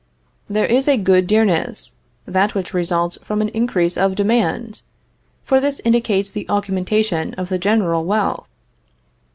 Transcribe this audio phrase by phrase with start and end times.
[0.49, 1.93] There is a good dearness
[2.25, 4.81] that which results from an increase of demand;
[5.43, 8.49] for this indicates the augmentation of the general wealth.